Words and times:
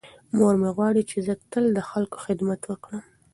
مور 0.35 0.53
مې 0.61 0.69
غواړي 0.77 1.01
چې 1.09 1.17
زه 1.25 1.33
تل 1.51 1.65
د 1.77 1.79
خلکو 1.89 2.17
خدمت 2.25 2.61
وکړم. 2.65 3.03